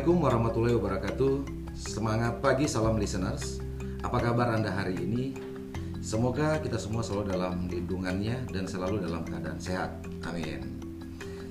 Assalamualaikum 0.00 0.32
warahmatullahi 0.32 0.76
wabarakatuh. 0.80 1.34
Semangat 1.76 2.40
pagi, 2.40 2.64
salam 2.64 2.96
listeners. 2.96 3.60
Apa 4.00 4.32
kabar 4.32 4.56
Anda 4.56 4.72
hari 4.72 4.96
ini? 4.96 5.36
Semoga 6.00 6.56
kita 6.56 6.80
semua 6.80 7.04
selalu 7.04 7.36
dalam 7.36 7.68
lindungannya 7.68 8.48
dan 8.48 8.64
selalu 8.64 9.04
dalam 9.04 9.28
keadaan 9.28 9.60
sehat. 9.60 10.00
Amin. 10.24 10.80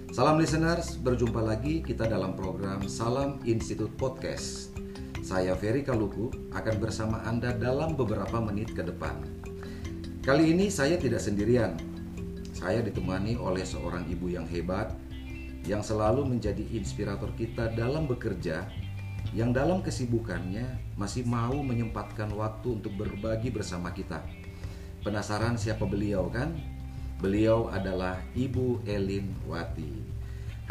Salam 0.09 0.41
listeners, 0.41 0.97
berjumpa 0.97 1.45
lagi 1.45 1.85
kita 1.85 2.09
dalam 2.09 2.33
program 2.33 2.89
Salam 2.89 3.37
Institute 3.45 3.93
Podcast. 3.93 4.73
Saya 5.21 5.53
Ferry 5.53 5.85
Kaluku 5.85 6.33
akan 6.49 6.75
bersama 6.81 7.21
Anda 7.29 7.53
dalam 7.53 7.93
beberapa 7.93 8.41
menit 8.41 8.73
ke 8.73 8.81
depan. 8.81 9.29
Kali 10.25 10.57
ini 10.57 10.73
saya 10.73 10.97
tidak 10.97 11.21
sendirian. 11.21 11.77
Saya 12.57 12.81
ditemani 12.81 13.37
oleh 13.37 13.61
seorang 13.61 14.09
ibu 14.09 14.25
yang 14.25 14.49
hebat 14.49 14.97
yang 15.67 15.83
selalu 15.83 16.23
menjadi 16.23 16.63
inspirator 16.71 17.31
kita 17.35 17.73
dalam 17.75 18.07
bekerja, 18.07 18.67
yang 19.35 19.51
dalam 19.51 19.83
kesibukannya 19.83 20.95
masih 20.95 21.27
mau 21.27 21.55
menyempatkan 21.59 22.31
waktu 22.33 22.79
untuk 22.79 22.95
berbagi 22.95 23.51
bersama 23.51 23.91
kita. 23.91 24.23
Penasaran 25.03 25.55
siapa 25.55 25.83
beliau 25.87 26.27
kan? 26.31 26.55
Beliau 27.19 27.67
adalah 27.67 28.23
Ibu 28.31 28.87
Elin 28.87 29.35
Wati. 29.43 29.91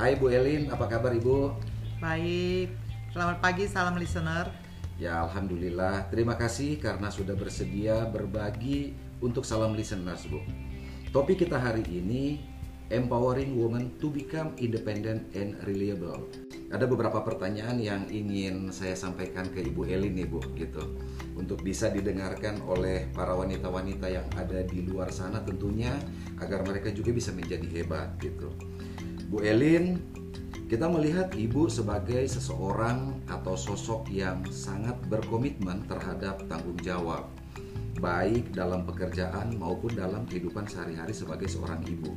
Hai 0.01 0.17
Bu 0.17 0.33
Elin, 0.33 0.73
apa 0.73 0.89
kabar 0.89 1.13
Ibu? 1.13 1.53
Baik, 2.01 2.73
selamat 3.13 3.39
pagi, 3.45 3.65
salam 3.69 3.99
listener. 4.01 4.49
Ya 4.99 5.23
Alhamdulillah, 5.23 6.11
terima 6.11 6.35
kasih 6.35 6.81
karena 6.83 7.07
sudah 7.13 7.39
bersedia 7.39 8.09
berbagi 8.11 8.97
untuk 9.23 9.47
salam 9.47 9.75
listeners 9.79 10.27
Bu. 10.27 10.43
Topik 11.15 11.47
kita 11.47 11.55
hari 11.55 11.87
ini 11.87 12.43
empowering 12.89 13.53
women 13.57 13.93
to 14.01 14.09
become 14.09 14.57
independent 14.57 15.29
and 15.37 15.61
reliable. 15.69 16.25
Ada 16.69 16.85
beberapa 16.85 17.25
pertanyaan 17.25 17.81
yang 17.81 18.09
ingin 18.13 18.69
saya 18.73 18.93
sampaikan 18.93 19.49
ke 19.49 19.65
Ibu 19.65 19.89
Elin 19.89 20.13
nih 20.17 20.29
Bu, 20.29 20.41
gitu. 20.57 20.85
Untuk 21.37 21.65
bisa 21.65 21.89
didengarkan 21.89 22.61
oleh 22.65 23.09
para 23.13 23.33
wanita-wanita 23.33 24.07
yang 24.09 24.29
ada 24.37 24.65
di 24.65 24.85
luar 24.85 25.09
sana 25.13 25.41
tentunya 25.41 25.97
agar 26.41 26.65
mereka 26.65 26.93
juga 26.93 27.13
bisa 27.13 27.33
menjadi 27.33 27.65
hebat 27.73 28.21
gitu. 28.21 28.53
Bu 29.33 29.45
Elin, 29.45 29.97
kita 30.69 30.89
melihat 30.93 31.33
Ibu 31.33 31.73
sebagai 31.73 32.25
seseorang 32.29 33.25
atau 33.29 33.57
sosok 33.57 34.13
yang 34.13 34.45
sangat 34.53 34.97
berkomitmen 35.09 35.89
terhadap 35.89 36.45
tanggung 36.49 36.77
jawab 36.85 37.29
baik 37.99 38.55
dalam 38.55 38.87
pekerjaan 38.87 39.59
maupun 39.59 39.91
dalam 39.91 40.23
kehidupan 40.31 40.71
sehari-hari 40.71 41.11
sebagai 41.11 41.51
seorang 41.51 41.83
ibu 41.83 42.15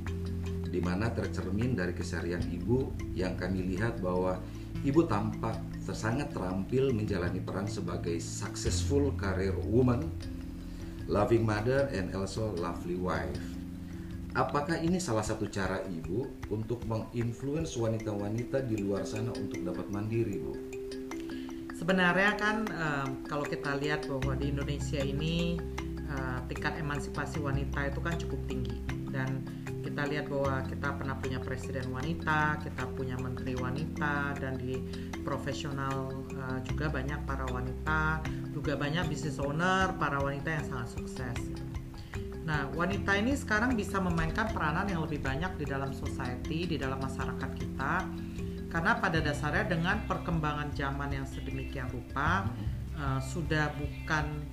di 0.72 0.80
mana 0.80 1.11
tercermin 1.11 1.75
dari 1.75 1.91
keseharian 1.91 2.41
ibu 2.47 2.95
yang 3.11 3.36
kami 3.36 3.75
lihat 3.75 4.00
bahwa 4.00 4.39
ibu 4.88 5.03
tampak 5.03 5.59
sangat 5.91 6.31
terampil 6.31 6.95
menjalani 6.95 7.44
peran 7.44 7.67
sebagai 7.67 8.16
successful 8.23 9.11
career 9.19 9.52
woman, 9.67 10.08
loving 11.11 11.44
mother, 11.44 11.91
and 11.91 12.16
also 12.16 12.55
lovely 12.55 12.95
wife. 12.95 13.44
Apakah 14.31 14.80
ini 14.80 14.95
salah 14.95 15.28
satu 15.28 15.52
cara 15.52 15.83
ibu 15.91 16.23
untuk 16.47 16.88
menginfluence 16.88 17.75
wanita-wanita 17.75 18.63
di 18.63 18.80
luar 18.80 19.03
sana 19.03 19.35
untuk 19.35 19.59
dapat 19.59 19.91
mandiri, 19.91 20.39
bu? 20.39 20.56
Sebenarnya 21.75 22.39
kan 22.39 22.63
um, 22.72 23.09
kalau 23.28 23.44
kita 23.44 23.75
lihat 23.75 24.08
bahwa 24.08 24.39
di 24.39 24.56
Indonesia 24.56 25.03
ini 25.03 25.59
uh, 26.08 26.39
tingkat 26.47 26.80
emansipasi 26.80 27.44
wanita 27.44 27.91
itu 27.91 28.00
kan 28.00 28.16
cukup 28.16 28.39
tinggi 28.47 28.80
dan 29.11 29.44
kita 30.02 30.17
lihat 30.17 30.33
bahwa 30.33 30.66
kita 30.66 30.89
pernah 30.97 31.16
punya 31.21 31.38
presiden 31.38 31.85
wanita, 31.94 32.57
kita 32.66 32.89
punya 32.97 33.13
menteri 33.21 33.53
wanita, 33.53 34.33
dan 34.41 34.57
di 34.57 34.81
profesional 35.21 36.09
uh, 36.41 36.57
juga 36.66 36.89
banyak 36.89 37.22
para 37.29 37.45
wanita, 37.45 38.25
juga 38.50 38.73
banyak 38.81 39.06
business 39.06 39.38
owner, 39.38 39.94
para 40.01 40.17
wanita 40.17 40.57
yang 40.57 40.66
sangat 40.66 40.90
sukses. 40.97 41.38
Nah, 42.50 42.66
wanita 42.73 43.13
ini 43.13 43.38
sekarang 43.38 43.78
bisa 43.78 44.01
memainkan 44.01 44.50
peranan 44.50 44.90
yang 44.90 45.06
lebih 45.06 45.22
banyak 45.22 45.53
di 45.61 45.69
dalam 45.69 45.94
society, 45.94 46.66
di 46.66 46.81
dalam 46.81 46.97
masyarakat 46.97 47.51
kita, 47.61 47.94
karena 48.73 48.97
pada 48.97 49.22
dasarnya 49.22 49.69
dengan 49.69 50.01
perkembangan 50.09 50.73
zaman 50.73 51.13
yang 51.13 51.29
sedemikian 51.29 51.94
rupa, 51.94 52.50
uh, 52.97 53.22
sudah 53.22 53.69
bukan 53.78 54.50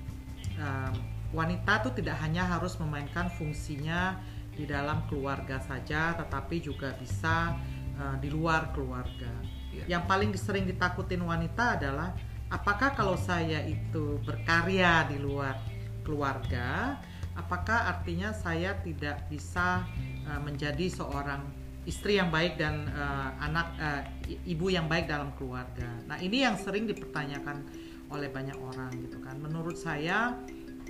uh, 0.60 0.92
wanita 1.32 1.88
itu 1.88 2.04
tidak 2.04 2.20
hanya 2.20 2.44
harus 2.44 2.76
memainkan 2.76 3.32
fungsinya 3.32 4.36
di 4.58 4.66
dalam 4.66 5.06
keluarga 5.06 5.62
saja, 5.62 6.18
tetapi 6.18 6.58
juga 6.58 6.90
bisa 6.98 7.54
uh, 7.94 8.18
di 8.18 8.26
luar 8.26 8.74
keluarga. 8.74 9.30
Yeah. 9.70 9.98
Yang 9.98 10.02
paling 10.10 10.30
sering 10.34 10.66
ditakutin 10.66 11.22
wanita 11.22 11.78
adalah 11.78 12.18
apakah 12.50 12.98
kalau 12.98 13.14
saya 13.14 13.62
itu 13.62 14.18
berkarya 14.26 15.06
di 15.06 15.22
luar 15.22 15.54
keluarga, 16.02 16.98
apakah 17.38 17.86
artinya 17.86 18.34
saya 18.34 18.74
tidak 18.82 19.30
bisa 19.30 19.86
uh, 20.26 20.40
menjadi 20.42 20.90
seorang 20.90 21.46
istri 21.86 22.20
yang 22.20 22.28
baik 22.28 22.58
dan 22.60 22.90
uh, 22.92 23.32
anak 23.40 23.68
uh, 23.80 24.02
ibu 24.44 24.68
yang 24.68 24.90
baik 24.90 25.08
dalam 25.08 25.32
keluarga. 25.38 25.88
Nah 26.04 26.18
ini 26.20 26.44
yang 26.44 26.58
sering 26.58 26.84
dipertanyakan 26.84 27.64
oleh 28.12 28.28
banyak 28.28 28.58
orang 28.58 28.92
gitu 29.08 29.22
kan. 29.24 29.40
Menurut 29.40 29.78
saya 29.78 30.36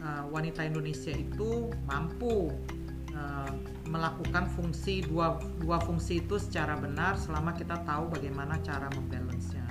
uh, 0.03 0.25
wanita 0.31 0.67
Indonesia 0.67 1.15
itu 1.15 1.71
mampu 1.87 2.51
melakukan 3.89 4.47
fungsi 4.53 5.01
dua 5.01 5.41
dua 5.59 5.81
fungsi 5.81 6.21
itu 6.21 6.37
secara 6.37 6.77
benar 6.77 7.17
selama 7.17 7.57
kita 7.57 7.81
tahu 7.89 8.13
bagaimana 8.13 8.61
cara 8.61 8.93
membalance-nya. 8.93 9.65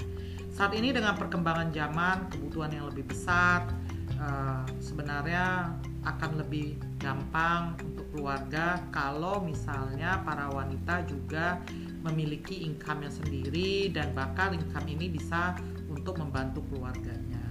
Saat 0.58 0.74
ini 0.74 0.90
dengan 0.90 1.14
perkembangan 1.14 1.70
zaman, 1.70 2.34
kebutuhan 2.34 2.74
yang 2.74 2.90
lebih 2.90 3.06
besar, 3.14 3.70
uh, 4.18 4.66
sebenarnya 4.82 5.70
akan 6.02 6.42
lebih 6.42 6.82
gampang 6.98 7.78
untuk 7.86 8.10
keluarga 8.16 8.82
kalau 8.90 9.38
misalnya 9.46 10.18
para 10.26 10.50
wanita 10.50 11.06
juga 11.06 11.62
memiliki 12.02 12.66
income 12.66 13.06
yang 13.06 13.14
sendiri 13.14 13.94
dan 13.94 14.18
bahkan 14.18 14.58
income 14.58 14.88
ini 14.90 15.14
bisa 15.14 15.54
untuk 15.94 16.18
membantu 16.18 16.66
keluarganya. 16.74 17.44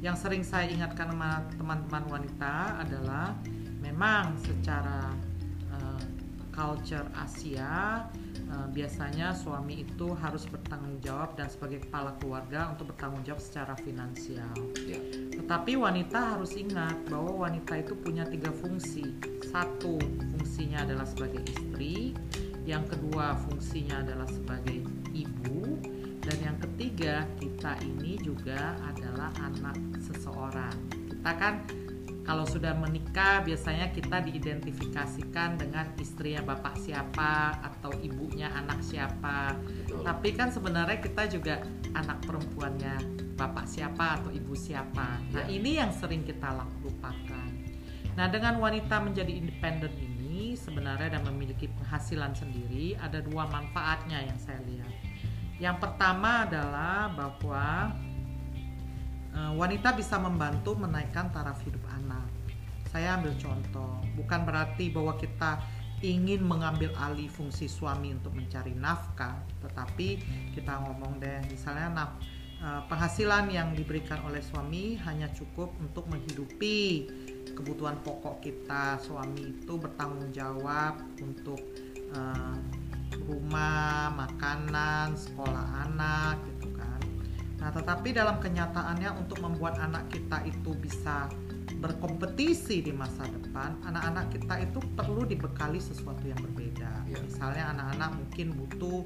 Yang 0.00 0.16
sering 0.24 0.40
saya 0.46 0.72
ingatkan 0.72 1.12
sama 1.12 1.44
teman-teman 1.60 2.08
wanita 2.08 2.80
adalah 2.80 3.36
memang 3.80 4.36
secara 4.40 5.12
uh, 5.72 6.04
culture 6.52 7.08
Asia 7.16 8.04
uh, 8.52 8.68
biasanya 8.70 9.32
suami 9.32 9.86
itu 9.86 10.12
harus 10.18 10.44
bertanggung 10.46 10.98
jawab 11.00 11.34
dan 11.38 11.48
sebagai 11.48 11.86
kepala 11.86 12.14
keluarga 12.20 12.70
untuk 12.74 12.92
bertanggung 12.94 13.22
jawab 13.24 13.40
secara 13.40 13.74
finansial. 13.80 14.52
Yeah. 14.84 15.02
Tetapi 15.40 15.78
wanita 15.78 16.36
harus 16.36 16.54
ingat 16.54 16.94
bahwa 17.08 17.48
wanita 17.48 17.80
itu 17.80 17.96
punya 17.96 18.26
tiga 18.28 18.52
fungsi. 18.52 19.16
Satu 19.50 19.98
fungsinya 20.36 20.86
adalah 20.86 21.06
sebagai 21.08 21.42
istri, 21.48 22.14
yang 22.68 22.86
kedua 22.86 23.34
fungsinya 23.48 24.04
adalah 24.04 24.28
sebagai 24.30 24.84
ibu, 25.10 25.80
dan 26.22 26.36
yang 26.38 26.56
ketiga 26.68 27.26
kita 27.40 27.74
ini 27.82 28.20
juga 28.20 28.78
adalah 28.86 29.34
anak 29.42 29.78
seseorang. 29.98 30.76
Kita 31.10 31.30
kan 31.34 31.54
kalau 32.24 32.44
sudah 32.44 32.76
menikah 32.76 33.42
biasanya 33.42 33.90
kita 33.90 34.22
diidentifikasikan 34.22 35.56
dengan 35.56 35.88
istrinya 35.96 36.44
bapak 36.54 36.76
siapa 36.76 37.58
atau 37.64 37.90
ibunya 38.04 38.52
anak 38.52 38.84
siapa. 38.84 39.56
Betul. 39.56 40.04
Tapi 40.04 40.28
kan 40.36 40.48
sebenarnya 40.52 40.98
kita 41.00 41.26
juga 41.32 41.64
anak 41.96 42.22
perempuannya 42.28 42.96
bapak 43.34 43.64
siapa 43.64 44.20
atau 44.20 44.30
ibu 44.30 44.52
siapa. 44.52 45.16
Nah, 45.32 45.48
ya. 45.48 45.52
ini 45.52 45.80
yang 45.80 45.90
sering 45.96 46.22
kita 46.22 46.52
lupakan. 46.84 47.50
Nah, 48.14 48.26
dengan 48.28 48.60
wanita 48.60 49.00
menjadi 49.00 49.32
independen 49.32 49.96
ini 49.96 50.52
sebenarnya 50.52 51.16
dan 51.16 51.22
memiliki 51.24 51.72
penghasilan 51.72 52.36
sendiri 52.36 53.00
ada 53.00 53.24
dua 53.24 53.48
manfaatnya 53.48 54.28
yang 54.28 54.36
saya 54.36 54.60
lihat. 54.68 54.92
Yang 55.60 55.76
pertama 55.88 56.48
adalah 56.48 57.12
bahwa 57.12 57.92
wanita 59.56 59.94
bisa 59.96 60.18
membantu 60.18 60.76
menaikkan 60.76 61.30
taraf 61.32 61.62
hidup 61.62 61.82
anak. 61.96 62.26
Saya 62.90 63.18
ambil 63.18 63.38
contoh, 63.38 64.02
bukan 64.18 64.42
berarti 64.42 64.90
bahwa 64.90 65.14
kita 65.14 65.62
ingin 66.02 66.42
mengambil 66.42 66.90
alih 66.98 67.30
fungsi 67.30 67.70
suami 67.70 68.10
untuk 68.10 68.34
mencari 68.34 68.74
nafkah, 68.74 69.38
tetapi 69.62 70.18
kita 70.56 70.80
ngomong 70.82 71.22
deh, 71.22 71.38
misalnya 71.46 71.86
naf 71.92 72.10
eh, 72.58 72.82
penghasilan 72.90 73.46
yang 73.52 73.76
diberikan 73.76 74.18
oleh 74.26 74.42
suami 74.42 74.98
hanya 75.06 75.30
cukup 75.30 75.70
untuk 75.78 76.10
menghidupi 76.10 77.06
kebutuhan 77.54 78.00
pokok 78.02 78.42
kita. 78.42 78.98
Suami 78.98 79.54
itu 79.60 79.76
bertanggung 79.76 80.32
jawab 80.32 80.98
untuk 81.20 81.60
uh, 82.14 82.56
rumah, 83.26 84.14
makanan, 84.14 85.14
sekolah 85.18 85.90
anak, 85.90 86.38
Nah, 87.60 87.68
tetapi 87.68 88.16
dalam 88.16 88.40
kenyataannya 88.40 89.20
untuk 89.20 89.44
membuat 89.44 89.76
anak 89.78 90.08
kita 90.08 90.42
itu 90.48 90.72
bisa 90.80 91.28
berkompetisi 91.80 92.84
di 92.84 92.92
masa 92.92 93.24
depan, 93.24 93.78
anak-anak 93.88 94.36
kita 94.36 94.54
itu 94.60 94.78
perlu 94.92 95.24
dibekali 95.24 95.80
sesuatu 95.80 96.24
yang 96.28 96.36
berbeda. 96.40 97.08
Iya. 97.08 97.20
Misalnya 97.24 97.72
anak-anak 97.72 98.10
mungkin 98.20 98.46
butuh 98.52 99.00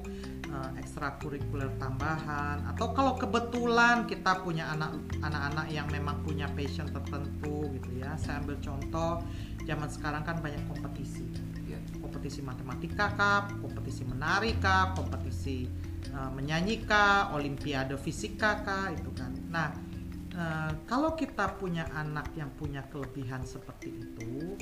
uh, 0.51 0.71
ekstrakurikuler 0.75 1.71
tambahan 1.79 2.67
atau 2.75 2.91
kalau 2.91 3.15
kebetulan 3.15 4.03
kita 4.03 4.43
punya 4.43 4.67
anak 4.75 4.91
anak-anak 5.23 5.71
yang 5.71 5.87
memang 5.87 6.19
punya 6.27 6.51
passion 6.51 6.91
tertentu 6.91 7.71
gitu 7.79 7.89
ya. 7.95 8.19
Saya 8.19 8.43
ambil 8.43 8.59
contoh 8.59 9.23
zaman 9.63 9.87
sekarang 9.87 10.27
kan 10.27 10.43
banyak 10.43 10.59
kompetisi. 10.67 11.23
Ya. 11.69 11.79
Kompetisi 12.03 12.43
matematika 12.43 13.15
kah, 13.15 13.47
kompetisi 13.63 14.03
menari 14.03 14.51
kah, 14.59 14.91
kompetisi 14.93 15.67
uh, 16.15 16.31
menyanyi 16.31 16.87
kah, 16.87 17.35
olimpiade 17.35 17.99
fisika 17.99 18.63
kah 18.63 18.89
itu 18.95 19.11
kan. 19.11 19.31
Nah, 19.51 19.69
uh, 20.33 20.71
kalau 20.87 21.13
kita 21.13 21.59
punya 21.59 21.85
anak 21.93 22.31
yang 22.39 22.49
punya 22.55 22.81
kelebihan 22.87 23.43
seperti 23.43 23.99
itu 23.99 24.55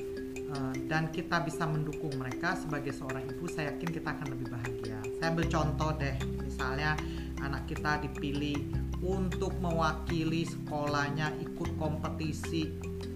uh, 0.49 0.73
dan 0.89 1.13
kita 1.13 1.45
bisa 1.45 1.69
mendukung 1.69 2.17
mereka 2.17 2.57
sebagai 2.57 2.91
seorang 2.91 3.29
ibu, 3.29 3.45
saya 3.45 3.71
yakin 3.73 3.89
kita 3.93 4.09
akan 4.17 4.27
lebih 4.33 4.47
bahagia. 4.49 4.99
Saya 5.21 5.27
ambil 5.29 5.47
contoh 5.47 5.89
deh, 6.01 6.15
misalnya 6.41 6.97
anak 7.45 7.69
kita 7.69 8.01
dipilih 8.01 8.57
untuk 9.03 9.51
mewakili 9.59 10.47
sekolahnya 10.47 11.35
ikut 11.43 11.75
kompetisi 11.75 12.71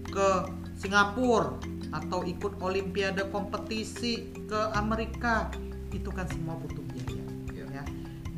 ke 0.08 0.30
Singapura 0.76 1.56
atau 1.88 2.20
ikut 2.20 2.60
olimpiade 2.60 3.24
kompetisi 3.32 4.28
ke 4.44 4.60
Amerika 4.76 5.48
itu 5.88 6.12
kan 6.12 6.28
semua 6.28 6.60
butuh 6.60 6.77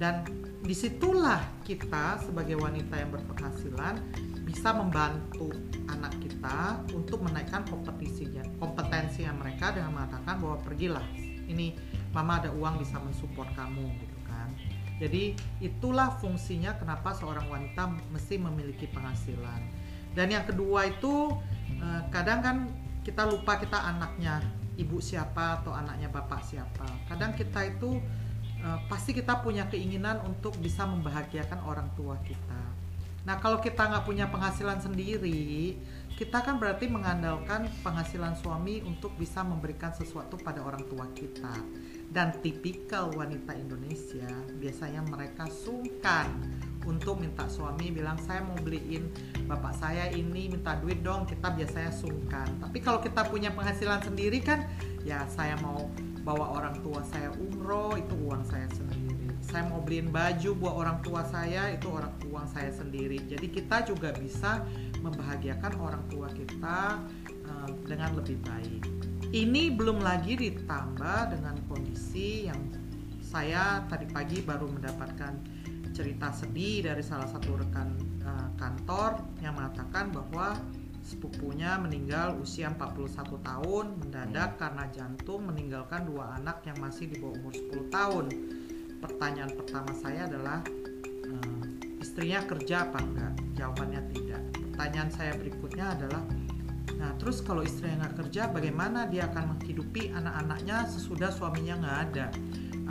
dan 0.00 0.24
di 0.64 0.72
situlah 0.72 1.44
kita 1.60 2.24
sebagai 2.24 2.56
wanita 2.56 2.96
yang 2.96 3.12
berpenghasilan 3.12 4.00
bisa 4.48 4.72
membantu 4.72 5.52
anak 5.92 6.16
kita 6.24 6.80
untuk 6.96 7.20
menaikkan 7.20 7.68
kompetisinya 7.68 8.40
kompetensinya 8.56 9.36
mereka 9.36 9.76
dengan 9.76 9.92
mengatakan 9.92 10.40
bahwa 10.40 10.56
pergilah 10.64 11.04
ini 11.44 11.76
mama 12.16 12.40
ada 12.40 12.48
uang 12.48 12.80
bisa 12.80 12.96
mensupport 12.96 13.52
kamu 13.52 13.92
gitu 14.00 14.18
kan. 14.24 14.48
Jadi 14.96 15.36
itulah 15.60 16.16
fungsinya 16.16 16.80
kenapa 16.80 17.12
seorang 17.12 17.44
wanita 17.52 17.92
mesti 18.08 18.40
memiliki 18.40 18.88
penghasilan. 18.88 19.60
Dan 20.16 20.32
yang 20.32 20.48
kedua 20.48 20.88
itu 20.88 21.28
eh, 21.76 22.02
kadang 22.08 22.40
kan 22.40 22.56
kita 23.04 23.28
lupa 23.28 23.60
kita 23.60 23.76
anaknya 23.76 24.40
ibu 24.80 24.96
siapa 24.96 25.60
atau 25.60 25.76
anaknya 25.76 26.08
bapak 26.08 26.40
siapa. 26.40 26.88
Kadang 27.08 27.36
kita 27.36 27.68
itu 27.68 28.00
eh, 28.60 28.78
pasti 28.86 29.16
kita 29.16 29.40
punya 29.40 29.66
keinginan 29.66 30.20
untuk 30.24 30.56
bisa 30.60 30.84
membahagiakan 30.84 31.64
orang 31.64 31.88
tua 31.96 32.20
kita. 32.22 32.62
Nah 33.24 33.36
kalau 33.36 33.60
kita 33.60 33.84
nggak 33.84 34.04
punya 34.08 34.26
penghasilan 34.32 34.80
sendiri 34.80 35.76
kita 36.20 36.44
kan 36.44 36.60
berarti 36.60 36.84
mengandalkan 36.84 37.64
penghasilan 37.80 38.36
suami 38.36 38.84
untuk 38.84 39.16
bisa 39.16 39.40
memberikan 39.40 39.88
sesuatu 39.96 40.36
pada 40.36 40.60
orang 40.60 40.84
tua 40.84 41.08
kita. 41.16 41.56
Dan 42.12 42.36
tipikal 42.44 43.08
wanita 43.16 43.56
Indonesia 43.56 44.28
biasanya 44.60 45.00
mereka 45.08 45.48
sungkan 45.48 46.28
untuk 46.84 47.16
minta 47.24 47.48
suami 47.48 47.88
bilang 47.88 48.20
saya 48.20 48.44
mau 48.44 48.58
beliin 48.60 49.08
bapak 49.48 49.72
saya 49.80 50.12
ini 50.12 50.52
minta 50.52 50.76
duit 50.76 51.00
dong 51.00 51.24
kita 51.24 51.56
biasanya 51.56 51.88
sungkan. 51.88 52.52
Tapi 52.60 52.84
kalau 52.84 53.00
kita 53.00 53.24
punya 53.24 53.56
penghasilan 53.56 54.04
sendiri 54.04 54.44
kan 54.44 54.68
ya 55.08 55.24
saya 55.24 55.56
mau 55.64 55.88
bawa 56.30 56.62
orang 56.62 56.78
tua 56.86 57.02
saya 57.10 57.34
umroh 57.34 57.98
itu 57.98 58.14
uang 58.22 58.46
saya 58.46 58.70
sendiri. 58.70 59.34
Saya 59.42 59.66
mau 59.66 59.82
beliin 59.82 60.14
baju 60.14 60.50
buat 60.62 60.74
orang 60.78 61.02
tua 61.02 61.26
saya 61.26 61.74
itu 61.74 61.90
orang 61.90 62.14
uang 62.30 62.46
saya 62.54 62.70
sendiri. 62.70 63.18
Jadi 63.26 63.50
kita 63.50 63.82
juga 63.82 64.14
bisa 64.14 64.62
membahagiakan 65.02 65.74
orang 65.82 66.06
tua 66.06 66.30
kita 66.30 67.02
uh, 67.50 67.68
dengan 67.82 68.14
lebih 68.14 68.38
baik. 68.46 68.86
Ini 69.34 69.74
belum 69.74 70.06
lagi 70.06 70.38
ditambah 70.38 71.34
dengan 71.34 71.58
kondisi 71.66 72.46
yang 72.46 72.62
saya 73.18 73.82
tadi 73.90 74.06
pagi 74.06 74.38
baru 74.38 74.70
mendapatkan 74.70 75.34
cerita 75.90 76.30
sedih 76.30 76.86
dari 76.86 77.02
salah 77.02 77.26
satu 77.26 77.58
rekan 77.58 77.90
uh, 78.22 78.54
kantor 78.54 79.18
yang 79.42 79.58
mengatakan 79.58 80.14
bahwa 80.14 80.54
sepupunya 81.10 81.74
meninggal 81.74 82.38
usia 82.38 82.70
41 82.70 83.18
tahun 83.42 83.86
mendadak 83.98 84.62
karena 84.62 84.86
jantung 84.94 85.50
meninggalkan 85.50 86.06
dua 86.06 86.38
anak 86.38 86.62
yang 86.62 86.78
masih 86.78 87.10
di 87.10 87.18
bawah 87.18 87.34
umur 87.42 87.54
10 87.58 87.90
tahun. 87.90 88.26
Pertanyaan 89.02 89.50
pertama 89.58 89.90
saya 89.98 90.30
adalah 90.30 90.62
uh, 91.26 91.62
istrinya 91.98 92.46
kerja 92.46 92.86
apa 92.86 93.02
enggak? 93.02 93.32
Jawabannya 93.58 94.02
tidak. 94.14 94.42
Pertanyaan 94.54 95.10
saya 95.10 95.32
berikutnya 95.34 95.98
adalah 95.98 96.22
Nah, 97.00 97.16
terus 97.16 97.40
kalau 97.40 97.64
istrinya 97.64 98.04
nggak 98.04 98.28
kerja, 98.28 98.52
bagaimana 98.52 99.08
dia 99.08 99.24
akan 99.32 99.56
menghidupi 99.56 100.12
anak-anaknya 100.12 100.84
sesudah 100.84 101.32
suaminya 101.32 101.80
nggak 101.80 101.98
ada? 102.12 102.26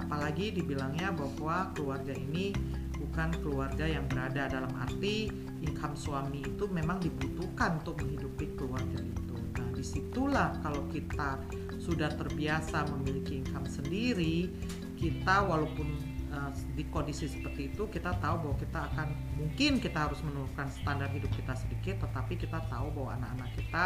Apalagi 0.02 0.50
dibilangnya 0.50 1.14
bahwa 1.14 1.70
keluarga 1.78 2.18
ini 2.18 2.50
bukan 2.98 3.30
keluarga 3.46 3.86
yang 3.86 4.10
berada 4.10 4.50
dalam 4.50 4.74
arti 4.82 5.30
income 5.62 5.96
suami 5.96 6.44
itu 6.44 6.66
memang 6.68 7.00
dibutuhkan 7.00 7.39
untuk 7.68 8.00
menghidupi 8.00 8.56
keluarga 8.56 9.04
itu. 9.04 9.36
Nah, 9.36 9.70
di 9.76 9.84
situlah 9.84 10.56
kalau 10.64 10.88
kita 10.88 11.36
sudah 11.76 12.08
terbiasa 12.16 12.88
memiliki 12.96 13.44
income 13.44 13.68
sendiri, 13.68 14.48
kita 14.96 15.44
walaupun 15.44 16.00
uh, 16.32 16.52
di 16.76 16.88
kondisi 16.88 17.28
seperti 17.28 17.72
itu 17.72 17.88
kita 17.92 18.16
tahu 18.20 18.48
bahwa 18.48 18.56
kita 18.60 18.80
akan 18.94 19.08
mungkin 19.36 19.80
kita 19.80 20.08
harus 20.08 20.20
menurunkan 20.24 20.68
standar 20.72 21.12
hidup 21.12 21.32
kita 21.36 21.52
sedikit, 21.56 22.08
tetapi 22.08 22.40
kita 22.40 22.64
tahu 22.72 22.88
bahwa 22.96 23.20
anak-anak 23.20 23.50
kita 23.60 23.86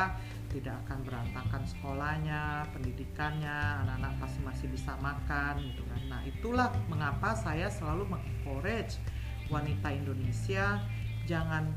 tidak 0.53 0.75
akan 0.85 0.99
berantakan 1.05 1.63
sekolahnya, 1.65 2.43
pendidikannya, 2.75 3.57
anak-anak 3.85 4.13
pasti 4.21 4.39
masih 4.45 4.67
bisa 4.69 4.93
makan 5.01 5.63
gitu 5.73 5.81
kan. 5.89 6.01
Nah, 6.11 6.21
itulah 6.27 6.69
mengapa 6.91 7.33
saya 7.33 7.69
selalu 7.73 8.05
mengencourage 8.05 9.01
wanita 9.49 9.91
Indonesia 9.91 10.81
jangan 11.23 11.71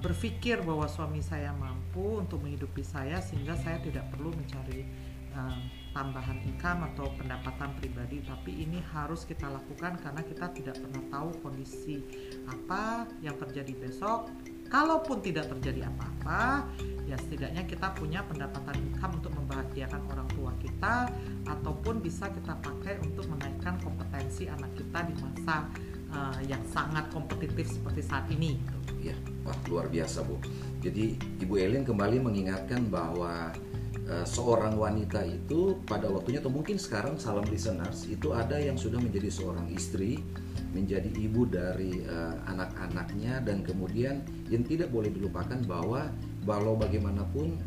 berpikir 0.00 0.60
bahwa 0.60 0.84
suami 0.84 1.24
saya 1.24 1.56
mampu 1.56 2.20
untuk 2.20 2.44
menghidupi 2.44 2.84
saya 2.84 3.20
sehingga 3.24 3.56
saya 3.56 3.80
tidak 3.80 4.04
perlu 4.12 4.28
mencari 4.32 4.84
uh, 5.32 5.56
tambahan 5.96 6.38
income 6.44 6.86
atau 6.92 7.10
pendapatan 7.16 7.72
pribadi. 7.80 8.22
Tapi 8.22 8.62
ini 8.68 8.78
harus 8.92 9.24
kita 9.24 9.48
lakukan 9.48 9.98
karena 9.98 10.22
kita 10.22 10.52
tidak 10.52 10.76
pernah 10.78 11.02
tahu 11.10 11.30
kondisi 11.42 12.04
apa 12.46 13.08
yang 13.24 13.34
terjadi 13.40 13.72
besok. 13.74 14.30
Kalaupun 14.70 15.18
tidak 15.18 15.50
terjadi 15.50 15.90
apa-apa 15.90 16.62
ya 17.10 17.18
setidaknya 17.18 17.66
kita 17.66 17.90
punya 17.98 18.22
pendapatan 18.22 18.78
income 18.78 19.18
untuk 19.18 19.34
membahagiakan 19.34 19.98
orang 20.14 20.30
tua 20.30 20.54
kita 20.62 21.10
ataupun 21.42 21.98
bisa 21.98 22.30
kita 22.30 22.54
pakai 22.62 23.02
untuk 23.02 23.26
menaikkan 23.26 23.82
kompetensi 23.82 24.46
anak 24.46 24.70
kita 24.78 25.10
di 25.10 25.14
masa 25.18 25.66
uh, 26.14 26.38
yang 26.46 26.62
sangat 26.70 27.06
kompetitif 27.14 27.70
seperti 27.70 28.02
saat 28.04 28.26
ini 28.30 28.58
Ya, 29.00 29.16
wah 29.48 29.56
luar 29.68 29.88
biasa 29.88 30.20
Bu. 30.28 30.36
Jadi 30.84 31.16
Ibu 31.40 31.56
Elin 31.56 31.84
kembali 31.84 32.20
mengingatkan 32.20 32.92
bahwa 32.92 33.52
eh, 34.04 34.26
seorang 34.28 34.76
wanita 34.76 35.24
itu 35.24 35.80
pada 35.88 36.08
waktunya 36.12 36.40
atau 36.40 36.52
mungkin 36.52 36.76
sekarang 36.76 37.16
salam 37.16 37.44
listeners 37.48 38.04
itu 38.08 38.32
ada 38.36 38.60
yang 38.60 38.76
sudah 38.76 39.00
menjadi 39.00 39.32
seorang 39.32 39.72
istri, 39.72 40.20
menjadi 40.76 41.08
ibu 41.16 41.48
dari 41.48 42.04
eh, 42.04 42.36
anak-anaknya 42.48 43.40
dan 43.40 43.64
kemudian 43.64 44.20
yang 44.52 44.64
tidak 44.68 44.92
boleh 44.92 45.08
dilupakan 45.08 45.60
bahwa 45.64 46.12
walau 46.48 46.72
bagaimanapun 46.72 47.60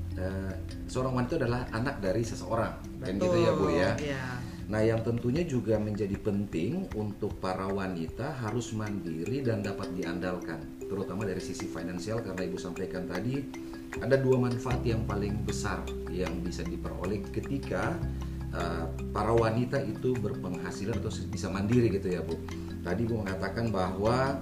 seorang 0.90 1.14
wanita 1.14 1.42
adalah 1.42 1.66
anak 1.74 1.98
dari 1.98 2.22
seseorang. 2.22 2.74
Kan 3.02 3.18
gitu 3.18 3.38
ya 3.38 3.52
Bu 3.58 3.68
ya. 3.74 3.92
Iya. 3.98 4.53
Nah, 4.72 4.80
yang 4.80 5.04
tentunya 5.04 5.44
juga 5.44 5.76
menjadi 5.76 6.16
penting 6.16 6.88
untuk 6.96 7.36
para 7.44 7.68
wanita 7.68 8.32
harus 8.48 8.72
mandiri 8.72 9.44
dan 9.44 9.60
dapat 9.60 9.92
diandalkan, 9.92 10.80
terutama 10.88 11.28
dari 11.28 11.44
sisi 11.44 11.68
finansial 11.68 12.24
karena 12.24 12.48
Ibu 12.48 12.56
sampaikan 12.56 13.04
tadi 13.04 13.44
ada 14.00 14.16
dua 14.16 14.40
manfaat 14.40 14.82
yang 14.88 15.04
paling 15.04 15.44
besar 15.44 15.84
yang 16.08 16.32
bisa 16.42 16.64
diperoleh 16.64 17.22
ketika 17.36 18.00
uh, 18.56 18.88
para 19.12 19.36
wanita 19.36 19.84
itu 19.84 20.16
berpenghasilan 20.16 20.98
atau 20.98 21.12
bisa 21.28 21.52
mandiri 21.52 21.92
gitu 21.92 22.16
ya, 22.16 22.24
Bu. 22.24 22.40
Tadi 22.84 23.04
Bu 23.04 23.20
mengatakan 23.20 23.68
bahwa 23.68 24.40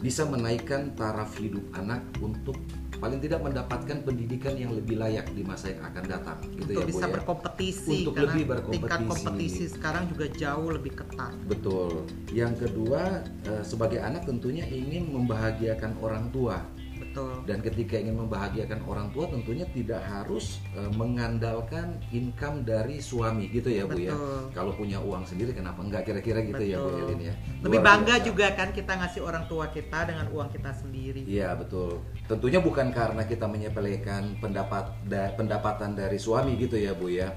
bisa 0.00 0.24
menaikkan 0.24 0.96
taraf 0.96 1.36
hidup 1.36 1.62
anak 1.76 2.00
untuk 2.24 2.56
paling 3.00 3.16
tidak 3.16 3.40
mendapatkan 3.40 4.04
pendidikan 4.04 4.54
yang 4.60 4.76
lebih 4.76 5.00
layak 5.00 5.24
di 5.32 5.40
masa 5.40 5.72
yang 5.72 5.88
akan 5.88 6.04
datang 6.04 6.36
gitu 6.52 6.68
untuk 6.68 6.72
ya 6.76 6.84
Bu 6.84 6.88
bisa 6.92 7.04
ya. 7.08 7.12
berkompetisi 7.16 7.96
Untuk 8.04 8.12
karena 8.12 8.24
lebih 8.28 8.44
tingkat 8.44 9.00
berkompetisi. 9.00 9.08
kompetisi 9.08 9.64
sekarang 9.72 10.04
juga 10.12 10.26
jauh 10.28 10.68
lebih 10.68 10.92
ketat 11.00 11.34
Betul. 11.48 12.04
Yang 12.30 12.68
kedua, 12.68 13.24
eh, 13.48 13.64
sebagai 13.64 14.00
anak 14.04 14.28
tentunya 14.28 14.68
ingin 14.68 15.08
membahagiakan 15.16 15.96
orang 16.04 16.28
tua. 16.28 16.60
Betul 17.00 17.32
dan 17.42 17.58
ketika 17.58 17.96
ingin 17.96 18.14
membahagiakan 18.14 18.84
orang 18.84 19.08
tua 19.10 19.24
tentunya 19.26 19.64
tidak 19.72 20.04
harus 20.04 20.60
uh, 20.72 20.92
mengandalkan 20.92 21.96
income 22.10 22.62
dari 22.62 23.00
suami 23.00 23.48
gitu 23.48 23.66
ya 23.66 23.84
Bu 23.84 23.96
ya. 23.96 24.12
Betul. 24.12 24.52
Kalau 24.52 24.72
punya 24.72 25.00
uang 25.00 25.24
sendiri 25.24 25.50
kenapa 25.50 25.80
enggak 25.80 26.04
kira-kira 26.04 26.40
gitu 26.40 26.60
ya 26.60 26.76
Bu 26.76 26.92
Betul. 26.92 27.02
Elin 27.08 27.20
ya. 27.24 27.34
lebih 27.60 27.80
bangga 27.80 28.14
biasa. 28.14 28.26
juga 28.26 28.46
kan 28.52 28.68
kita 28.70 28.92
ngasih 28.94 29.20
orang 29.20 29.44
tua 29.46 29.66
kita 29.68 29.98
dengan 30.04 30.26
uang 30.28 30.48
kita 30.50 30.70
sendiri 30.70 31.24
Iya 31.24 31.56
betul. 31.56 31.98
Tentunya 32.24 32.60
bukan 32.60 32.90
karena 32.90 33.22
kita 33.24 33.44
menyepelekan 33.44 34.38
pendapat 34.38 34.84
da- 35.04 35.32
pendapatan 35.34 35.92
dari 35.92 36.16
suami 36.16 36.54
gitu 36.54 36.76
ya 36.76 36.92
Bu 36.92 37.08
ya. 37.08 37.32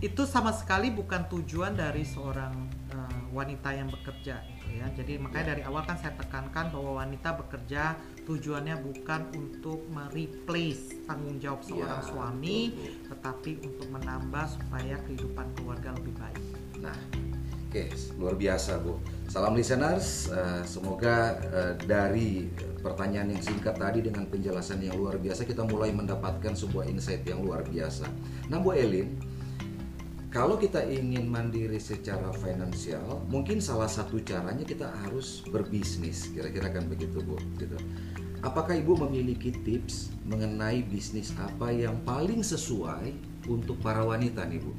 itu 0.00 0.24
sama 0.24 0.48
sekali 0.48 0.88
bukan 0.88 1.28
tujuan 1.28 1.76
dari 1.76 2.00
seorang 2.02 2.56
uh, 2.88 3.20
wanita 3.36 3.68
yang 3.68 3.84
bekerja 3.86 4.40
gitu 4.48 4.68
ya. 4.72 4.88
Jadi 4.96 5.20
makanya 5.20 5.44
Ya. 5.44 5.50
dari 5.52 5.62
awal 5.62 5.84
kan 5.84 6.00
saya 6.00 6.16
tekankan 6.16 6.72
bahwa 6.72 7.04
wanita 7.04 7.36
bekerja 7.36 8.00
tujuannya 8.30 8.78
bukan 8.78 9.26
untuk 9.34 9.82
mereplace 9.90 11.02
tanggung 11.02 11.42
jawab 11.42 11.66
seorang 11.66 11.98
Ya, 11.98 12.06
suami, 12.06 12.58
betul, 12.70 13.10
tetapi 13.10 13.50
untuk 13.66 13.88
menambah 13.90 14.46
supaya 14.46 14.96
kehidupan 15.02 15.46
keluarga 15.58 15.90
lebih 15.98 16.14
baik. 16.14 16.42
Nah, 16.78 16.94
oke, 17.66 17.84
luar 18.22 18.34
biasa 18.38 18.78
Bu. 18.78 19.02
Salam 19.26 19.58
listeners, 19.58 20.30
eh, 20.30 20.62
semoga 20.62 21.42
eh, 21.42 21.74
dari 21.82 22.46
pertanyaan 22.78 23.34
yang 23.34 23.42
singkat 23.42 23.74
tadi 23.74 23.98
dengan 24.06 24.30
penjelasan 24.30 24.78
yang 24.78 24.94
luar 24.94 25.18
biasa 25.18 25.42
kita 25.42 25.66
mulai 25.66 25.90
mendapatkan 25.90 26.54
sebuah 26.54 26.86
insight 26.86 27.26
yang 27.26 27.42
luar 27.42 27.66
biasa. 27.66 28.06
Nah, 28.46 28.62
Bu 28.62 28.70
Elin, 28.70 29.10
kalau 30.30 30.54
kita 30.54 30.86
ingin 30.86 31.26
mandiri 31.26 31.82
secara 31.82 32.30
finansial, 32.30 33.18
mungkin 33.26 33.58
salah 33.58 33.90
satu 33.90 34.22
caranya 34.22 34.62
kita 34.62 34.86
harus 35.02 35.42
berbisnis, 35.50 36.30
kira-kira 36.30 36.70
kan 36.70 36.86
begitu 36.86 37.18
Bu. 37.18 37.34
Gitu. 37.58 37.74
Apakah 38.40 38.78
Ibu 38.78 39.04
memiliki 39.10 39.50
tips 39.50 40.14
mengenai 40.24 40.86
bisnis 40.86 41.34
apa 41.34 41.74
yang 41.74 41.98
paling 42.06 42.46
sesuai 42.46 43.10
untuk 43.50 43.82
para 43.82 44.06
wanita 44.06 44.46
nih 44.46 44.62
Bu? 44.62 44.72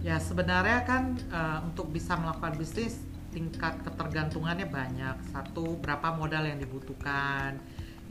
Ya 0.00 0.16
sebenarnya 0.16 0.82
kan 0.88 1.20
uh, 1.28 1.62
untuk 1.68 1.92
bisa 1.92 2.16
melakukan 2.16 2.56
bisnis 2.56 3.04
tingkat 3.28 3.76
ketergantungannya 3.84 4.72
banyak. 4.72 5.16
Satu 5.36 5.76
berapa 5.84 6.16
modal 6.16 6.48
yang 6.48 6.58
dibutuhkan. 6.58 7.60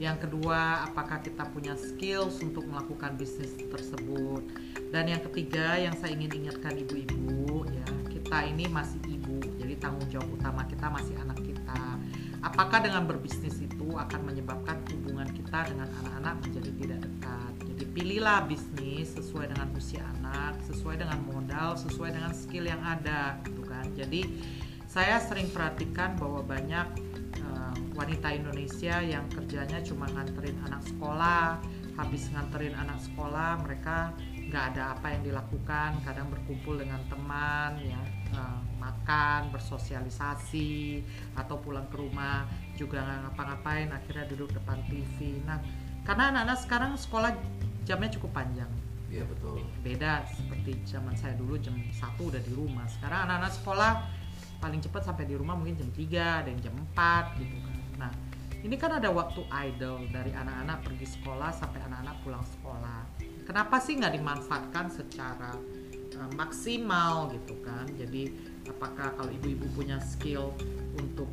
Yang 0.02 0.26
kedua 0.26 0.82
apakah 0.90 1.22
kita 1.22 1.46
punya 1.54 1.78
skills 1.78 2.42
untuk 2.42 2.66
melakukan 2.66 3.14
bisnis 3.14 3.54
tersebut. 3.54 4.42
Dan 4.90 5.06
yang 5.06 5.22
ketiga 5.30 5.78
yang 5.78 5.94
saya 5.94 6.18
ingin 6.18 6.42
ingatkan 6.42 6.74
ibu-ibu 6.74 7.62
ya 7.70 7.86
kita 8.10 8.50
ini 8.50 8.66
masih 8.66 8.98
ibu. 9.06 9.38
Jadi 9.62 9.78
tanggung 9.78 10.10
jawab 10.10 10.26
utama 10.34 10.66
kita 10.66 10.90
masih 10.90 11.14
anak 11.22 11.38
kita. 11.38 12.02
Apakah 12.42 12.82
dengan 12.82 13.06
berbisnis 13.06 13.62
itu 13.62 13.94
akan 13.94 14.26
menyebabkan 14.26 14.82
hubungan 14.90 15.30
kita 15.30 15.70
dengan 15.70 15.86
anak-anak 16.02 16.34
menjadi 16.50 16.70
tidak 16.74 16.98
dekat? 17.06 17.52
Jadi 17.62 17.84
pilihlah 17.94 18.42
bisnis 18.50 19.14
sesuai 19.14 19.54
dengan 19.54 19.70
usia 19.78 20.02
anak, 20.18 20.58
sesuai 20.66 20.98
dengan 20.98 21.22
modal, 21.22 21.78
sesuai 21.78 22.10
dengan 22.10 22.34
skill 22.34 22.66
yang 22.66 22.82
ada, 22.82 23.38
gitu 23.46 23.62
kan. 23.62 23.86
Jadi 23.94 24.26
saya 24.90 25.22
sering 25.22 25.46
perhatikan 25.54 26.18
bahwa 26.18 26.42
banyak 26.42 27.11
wanita 27.92 28.28
Indonesia 28.32 29.00
yang 29.00 29.28
kerjanya 29.28 29.78
cuma 29.84 30.08
nganterin 30.10 30.56
anak 30.64 30.82
sekolah, 30.88 31.60
habis 31.96 32.28
nganterin 32.32 32.72
anak 32.76 32.98
sekolah 33.04 33.60
mereka 33.60 34.16
nggak 34.52 34.64
ada 34.76 34.96
apa 34.96 35.06
yang 35.16 35.22
dilakukan, 35.24 36.00
kadang 36.04 36.28
berkumpul 36.28 36.76
dengan 36.76 37.00
teman, 37.08 37.80
ya 37.80 38.00
eh, 38.32 38.60
makan, 38.76 39.52
bersosialisasi, 39.52 41.04
atau 41.36 41.56
pulang 41.60 41.88
ke 41.88 41.96
rumah 41.96 42.44
juga 42.76 43.00
nggak 43.00 43.18
ngapa-ngapain, 43.28 43.88
akhirnya 43.92 44.24
duduk 44.28 44.52
depan 44.52 44.80
TV. 44.88 45.40
Nah, 45.48 45.60
karena 46.02 46.34
anak-anak 46.34 46.58
sekarang 46.58 46.92
sekolah 46.98 47.30
jamnya 47.86 48.10
cukup 48.14 48.30
panjang 48.34 48.70
Iya 49.12 49.28
betul. 49.28 49.60
beda 49.84 50.24
seperti 50.24 50.72
zaman 50.88 51.12
saya 51.12 51.36
dulu 51.36 51.60
jam 51.60 51.76
1 51.76 52.16
udah 52.16 52.40
di 52.40 52.52
rumah 52.56 52.88
sekarang 52.88 53.28
anak-anak 53.28 53.52
sekolah 53.60 53.92
paling 54.56 54.80
cepat 54.80 55.02
sampai 55.04 55.28
di 55.28 55.36
rumah 55.36 55.52
mungkin 55.52 55.76
jam 55.76 55.90
3 55.92 56.40
ada 56.40 56.48
yang 56.48 56.60
jam 56.64 56.74
4 56.96 57.36
gitu 57.44 57.56
kan 57.60 57.71
nah 58.00 58.12
ini 58.62 58.78
kan 58.78 58.94
ada 59.02 59.10
waktu 59.10 59.42
idle 59.50 60.06
dari 60.14 60.30
anak-anak 60.30 60.86
pergi 60.86 61.06
sekolah 61.18 61.50
sampai 61.50 61.82
anak-anak 61.82 62.16
pulang 62.22 62.46
sekolah. 62.46 63.00
Kenapa 63.42 63.82
sih 63.82 63.98
nggak 63.98 64.14
dimanfaatkan 64.14 64.86
secara 64.86 65.50
uh, 66.14 66.30
maksimal 66.38 67.26
gitu 67.34 67.58
kan? 67.66 67.90
Jadi 67.98 68.30
apakah 68.70 69.18
kalau 69.18 69.34
ibu-ibu 69.34 69.66
punya 69.74 69.98
skill 69.98 70.54
untuk 70.94 71.26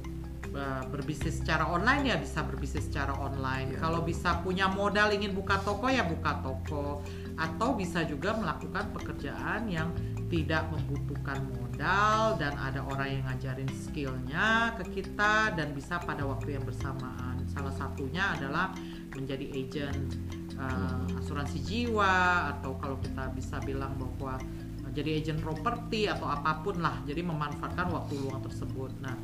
uh, 0.57 0.81
berbisnis 0.89 1.37
secara 1.37 1.69
online 1.69 2.09
ya 2.09 2.17
bisa 2.17 2.41
berbisnis 2.41 2.89
secara 2.89 3.13
online. 3.13 3.77
Ya. 3.77 3.85
kalau 3.85 4.01
bisa 4.01 4.41
punya 4.41 4.65
modal 4.65 5.13
ingin 5.13 5.37
buka 5.37 5.61
toko 5.61 5.85
ya 5.85 6.01
buka 6.01 6.41
toko. 6.41 7.05
Atau 7.37 7.77
bisa 7.77 8.09
juga 8.09 8.33
melakukan 8.33 8.89
pekerjaan 8.89 9.69
yang 9.69 9.93
tidak 10.33 10.65
membutuhkan 10.73 11.45
modal 11.45 11.68
dan 11.79 12.53
ada 12.59 12.83
orang 12.83 13.07
yang 13.07 13.23
ngajarin 13.29 13.71
skillnya 13.71 14.75
ke 14.75 14.99
kita 14.99 15.55
dan 15.55 15.71
bisa 15.71 15.95
pada 16.03 16.27
waktu 16.27 16.59
yang 16.59 16.65
bersamaan. 16.67 17.39
Salah 17.47 17.71
satunya 17.71 18.35
adalah 18.35 18.75
menjadi 19.15 19.45
agent 19.55 20.19
uh, 20.59 21.19
asuransi 21.23 21.59
jiwa 21.63 22.51
atau 22.55 22.75
kalau 22.77 22.99
kita 22.99 23.31
bisa 23.31 23.57
bilang 23.63 23.95
bahwa 23.95 24.35
uh, 24.83 24.91
jadi 24.91 25.23
agent 25.23 25.39
properti 25.39 26.11
atau 26.11 26.27
apa 26.27 26.59
pun 26.59 26.83
lah 26.83 26.99
jadi 27.07 27.23
memanfaatkan 27.23 27.87
waktu 27.89 28.19
luang 28.19 28.43
tersebut. 28.43 28.91
Nah 28.99 29.15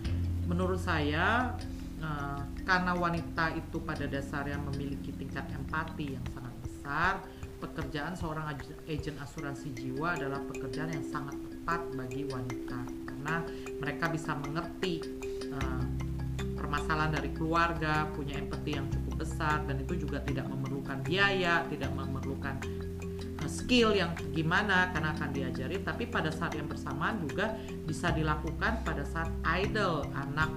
menurut 0.47 0.79
saya 0.79 1.53
uh, 1.99 2.39
karena 2.63 2.95
wanita 2.95 3.51
itu 3.57 3.83
pada 3.83 4.07
dasarnya 4.07 4.57
memiliki 4.73 5.11
tingkat 5.11 5.45
empati 5.51 6.15
yang 6.15 6.25
sangat 6.31 6.55
besar 6.63 7.13
pekerjaan 7.59 8.13
seorang 8.13 8.51
aj- 8.51 8.79
agen 8.85 9.15
asuransi 9.19 9.73
jiwa 9.73 10.15
adalah 10.17 10.43
pekerjaan 10.43 10.91
yang 10.91 11.05
sangat 11.07 11.54
tepat 11.65 11.97
bagi 11.97 12.29
wanita 12.29 12.77
karena 13.09 13.41
mereka 13.81 14.05
bisa 14.13 14.37
mengerti 14.37 15.01
uh, 15.49 15.81
permasalahan 16.53 17.17
dari 17.17 17.33
keluarga, 17.33 18.05
punya 18.13 18.37
empati 18.37 18.77
yang 18.77 18.85
cukup 18.93 19.25
besar 19.25 19.65
dan 19.65 19.81
itu 19.81 20.05
juga 20.05 20.21
tidak 20.21 20.45
memerlukan 20.45 21.01
biaya, 21.01 21.65
tidak 21.65 21.89
memerlukan 21.97 22.61
uh, 23.41 23.49
skill 23.49 23.97
yang 23.97 24.13
gimana 24.29 24.93
karena 24.93 25.17
akan 25.17 25.33
diajari 25.33 25.81
tapi 25.81 26.05
pada 26.05 26.29
saat 26.29 26.53
yang 26.53 26.69
bersamaan 26.69 27.17
juga 27.25 27.57
bisa 27.81 28.13
dilakukan 28.13 28.85
pada 28.85 29.01
saat 29.01 29.33
idle 29.57 30.05
anak 30.13 30.53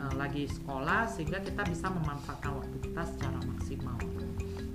uh, 0.00 0.12
lagi 0.16 0.48
sekolah 0.48 1.04
sehingga 1.04 1.44
kita 1.44 1.68
bisa 1.68 1.92
memanfaatkan 1.92 2.56
waktu 2.56 2.76
kita 2.80 3.04
secara 3.04 3.44
maksimal. 3.44 4.00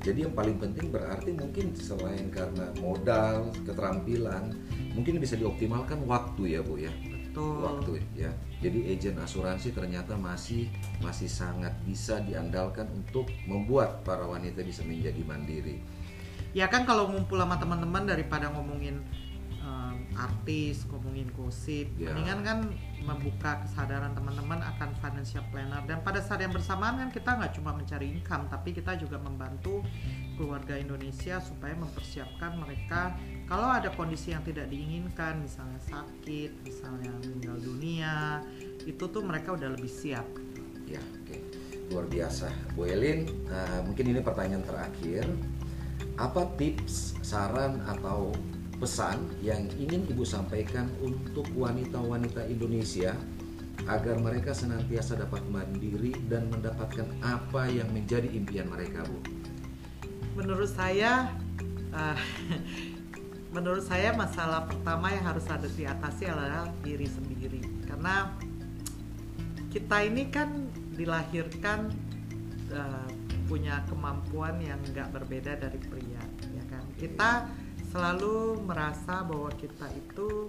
Jadi 0.06 0.30
yang 0.30 0.34
paling 0.38 0.62
penting 0.62 0.94
berarti 0.94 1.34
mungkin 1.34 1.74
selain 1.74 2.30
karena 2.30 2.70
modal, 2.78 3.50
keterampilan, 3.66 4.54
mungkin 4.96 5.20
bisa 5.20 5.40
dioptimalkan 5.40 6.04
waktu 6.08 6.58
ya 6.58 6.62
Bu 6.62 6.80
ya. 6.80 6.92
Betul. 7.32 7.64
Waktu 7.64 7.92
ya. 8.16 8.32
Jadi 8.60 8.92
agen 8.92 9.18
asuransi 9.24 9.72
ternyata 9.72 10.20
masih 10.20 10.68
masih 11.00 11.32
sangat 11.32 11.72
bisa 11.88 12.20
diandalkan 12.28 12.86
untuk 12.92 13.32
membuat 13.48 14.04
para 14.04 14.28
wanita 14.28 14.62
bisa 14.62 14.84
menjadi 14.84 15.24
mandiri. 15.24 15.80
ya 16.52 16.68
kan 16.68 16.84
kalau 16.84 17.08
ngumpul 17.08 17.40
sama 17.40 17.56
teman-teman 17.56 18.04
daripada 18.04 18.52
ngomongin 18.52 19.00
artis 20.16 20.84
ngomongin 20.88 21.32
gosip 21.34 21.88
Ya. 21.96 22.12
mendingan 22.12 22.40
kan 22.44 22.60
membuka 23.02 23.64
kesadaran 23.66 24.14
teman-teman 24.14 24.62
akan 24.62 24.94
financial 25.00 25.42
planner 25.50 25.82
dan 25.86 26.02
pada 26.02 26.22
saat 26.22 26.40
yang 26.40 26.54
bersamaan 26.54 27.02
kan 27.02 27.10
kita 27.10 27.34
nggak 27.34 27.54
cuma 27.58 27.72
mencari 27.74 28.12
income 28.12 28.46
tapi 28.48 28.72
kita 28.72 28.94
juga 28.96 29.18
membantu 29.18 29.82
keluarga 30.36 30.78
Indonesia 30.78 31.38
supaya 31.38 31.74
mempersiapkan 31.78 32.58
mereka 32.58 33.14
kalau 33.46 33.68
ada 33.68 33.90
kondisi 33.92 34.32
yang 34.32 34.42
tidak 34.42 34.70
diinginkan 34.70 35.42
misalnya 35.42 35.82
sakit 35.82 36.62
misalnya 36.62 37.12
meninggal 37.22 37.58
dunia 37.58 38.42
itu 38.84 39.04
tuh 39.06 39.22
mereka 39.22 39.54
udah 39.54 39.70
lebih 39.74 39.90
siap 39.90 40.26
Ya, 40.92 41.00
oke. 41.00 41.40
Luar 41.88 42.04
biasa. 42.04 42.52
Bu 42.76 42.84
Elin, 42.84 43.24
eh, 43.48 43.80
mungkin 43.80 44.12
ini 44.12 44.20
pertanyaan 44.20 44.60
terakhir. 44.60 45.24
Apa 46.20 46.52
tips, 46.60 47.16
saran 47.24 47.80
atau 47.88 48.36
pesan 48.82 49.22
yang 49.46 49.70
ingin 49.78 50.10
Ibu 50.10 50.26
sampaikan 50.26 50.90
untuk 51.06 51.46
wanita-wanita 51.54 52.50
Indonesia 52.50 53.14
agar 53.86 54.18
mereka 54.18 54.58
senantiasa 54.58 55.22
dapat 55.22 55.46
mandiri 55.54 56.18
dan 56.26 56.50
mendapatkan 56.50 57.06
apa 57.22 57.70
yang 57.70 57.94
menjadi 57.94 58.26
impian 58.34 58.66
mereka, 58.70 59.06
Bu? 59.06 59.42
menurut 60.36 60.70
saya 60.72 61.32
eh, 61.92 62.20
menurut 63.56 63.84
saya 63.84 64.16
masalah 64.16 64.64
pertama 64.64 65.12
yang 65.12 65.26
harus 65.28 65.46
ada 65.52 65.68
diatasi 65.68 66.24
adalah 66.32 66.72
diri 66.84 67.08
sendiri 67.08 67.62
karena 67.88 68.32
kita 69.72 69.98
ini 70.04 70.28
kan 70.32 70.72
dilahirkan 70.96 71.92
eh, 72.72 73.08
punya 73.48 73.84
kemampuan 73.92 74.64
yang 74.64 74.80
nggak 74.96 75.12
berbeda 75.12 75.60
dari 75.60 75.80
pria 75.84 76.24
ya 76.56 76.64
kan 76.72 76.84
kita 76.96 77.30
selalu 77.92 78.64
merasa 78.64 79.20
bahwa 79.28 79.52
kita 79.60 79.92
itu 79.92 80.48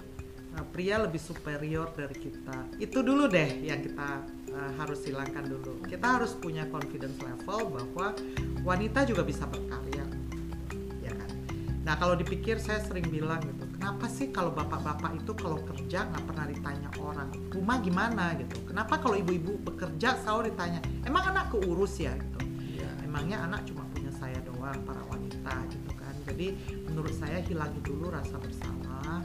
uh, 0.55 0.65
pria 0.71 1.03
lebih 1.03 1.19
superior 1.19 1.91
dari 1.91 2.15
kita. 2.15 2.57
Itu 2.79 3.03
dulu 3.03 3.27
deh 3.27 3.67
yang 3.67 3.83
kita 3.83 4.09
uh, 4.55 4.71
harus 4.79 5.03
hilangkan 5.03 5.51
dulu. 5.51 5.83
Kita 5.83 6.23
harus 6.23 6.39
punya 6.39 6.65
confidence 6.71 7.19
level 7.19 7.61
bahwa 7.75 8.15
wanita 8.63 9.03
juga 9.11 9.27
bisa 9.27 9.43
berkarya, 9.51 10.07
ya 11.03 11.13
kan. 11.13 11.31
Nah 11.83 11.99
kalau 11.99 12.15
dipikir 12.15 12.63
saya 12.63 12.79
sering 12.79 13.11
bilang 13.11 13.43
gitu, 13.43 13.67
kenapa 13.75 14.07
sih 14.07 14.31
kalau 14.31 14.55
bapak-bapak 14.55 15.19
itu 15.19 15.35
kalau 15.35 15.59
kerja 15.67 16.07
nggak 16.07 16.25
pernah 16.31 16.47
ditanya 16.47 16.89
orang, 17.03 17.29
rumah 17.51 17.83
gimana 17.83 18.39
gitu. 18.39 18.63
Kenapa 18.71 19.03
kalau 19.03 19.19
ibu-ibu 19.19 19.59
bekerja 19.67 20.15
selalu 20.23 20.55
ditanya, 20.55 20.79
emang 21.03 21.35
anak 21.35 21.51
keurus 21.51 21.99
ya 21.99 22.15
gitu. 22.15 22.39
Iya. 22.79 22.91
Emangnya 23.03 23.43
anak 23.43 23.67
cuma 23.67 23.83
punya 23.91 24.15
saya 24.15 24.39
doang 24.47 24.79
para 24.87 25.03
wanita 25.11 25.59
gitu. 25.75 25.92
Jadi 26.27 26.55
menurut 26.87 27.15
saya 27.15 27.43
hilangi 27.43 27.81
dulu 27.83 28.11
rasa 28.11 28.39
bersalah 28.39 29.23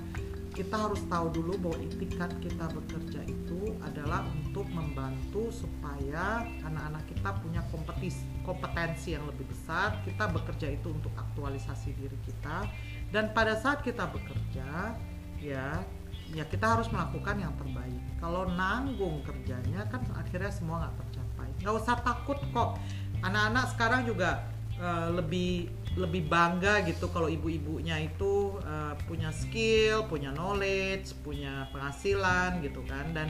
kita 0.58 0.74
harus 0.74 1.06
tahu 1.06 1.30
dulu 1.30 1.54
bahwa 1.62 1.78
itikat 1.86 2.34
kita 2.42 2.66
bekerja 2.74 3.22
itu 3.30 3.78
adalah 3.86 4.26
untuk 4.26 4.66
membantu 4.74 5.54
supaya 5.54 6.50
anak-anak 6.66 7.06
kita 7.14 7.30
punya 7.46 7.62
kompetis, 7.70 8.26
kompetensi 8.42 9.14
yang 9.14 9.30
lebih 9.30 9.46
besar. 9.46 10.02
Kita 10.02 10.26
bekerja 10.26 10.74
itu 10.74 10.90
untuk 10.90 11.14
aktualisasi 11.14 11.94
diri 11.94 12.18
kita 12.26 12.66
dan 13.14 13.30
pada 13.38 13.54
saat 13.54 13.86
kita 13.86 14.10
bekerja 14.10 14.98
ya 15.38 15.86
ya 16.34 16.44
kita 16.50 16.66
harus 16.66 16.90
melakukan 16.90 17.38
yang 17.38 17.54
terbaik. 17.62 18.02
Kalau 18.18 18.50
nanggung 18.50 19.22
kerjanya 19.30 19.86
kan 19.94 20.02
akhirnya 20.18 20.50
semua 20.50 20.90
nggak 20.90 21.06
tercapai. 21.06 21.50
Nggak 21.62 21.76
usah 21.86 21.96
takut 22.02 22.42
kok. 22.50 22.82
Anak-anak 23.22 23.78
sekarang 23.78 24.10
juga 24.10 24.42
uh, 24.82 25.10
lebih 25.14 25.70
lebih 25.98 26.30
bangga 26.30 26.86
gitu 26.86 27.10
kalau 27.10 27.26
ibu-ibunya 27.26 27.98
itu 28.06 28.54
uh, 28.62 28.94
punya 29.10 29.34
skill, 29.34 30.06
punya 30.06 30.30
knowledge, 30.30 31.18
punya 31.26 31.66
penghasilan 31.74 32.62
gitu 32.62 32.86
kan 32.86 33.10
dan 33.18 33.28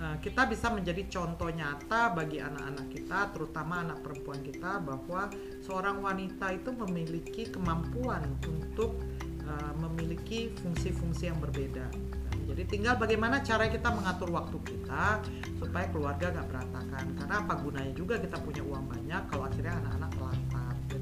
uh, 0.00 0.16
kita 0.24 0.48
bisa 0.48 0.72
menjadi 0.72 1.04
contoh 1.12 1.52
nyata 1.52 2.16
bagi 2.16 2.40
anak-anak 2.40 2.86
kita 2.88 3.18
terutama 3.36 3.84
anak 3.84 4.00
perempuan 4.00 4.40
kita 4.40 4.80
bahwa 4.80 5.28
seorang 5.60 6.00
wanita 6.00 6.56
itu 6.56 6.72
memiliki 6.72 7.52
kemampuan 7.52 8.24
untuk 8.48 8.96
uh, 9.44 9.72
memiliki 9.76 10.52
fungsi-fungsi 10.64 11.28
yang 11.28 11.38
berbeda. 11.38 12.16
Jadi 12.46 12.62
tinggal 12.70 12.94
bagaimana 12.94 13.42
cara 13.42 13.66
kita 13.66 13.90
mengatur 13.90 14.30
waktu 14.30 14.54
kita 14.62 15.18
supaya 15.58 15.90
keluarga 15.90 16.30
gak 16.30 16.46
berantakan. 16.46 17.04
Karena 17.18 17.34
apa 17.42 17.54
gunanya 17.58 17.92
juga 17.92 18.22
kita 18.22 18.38
punya 18.38 18.62
uang 18.62 18.86
banyak 18.86 19.22
kalau 19.26 19.50
akhirnya 19.50 19.74
anak-anak. 19.82 20.05